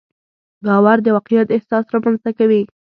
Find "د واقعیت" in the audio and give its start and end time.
1.03-1.47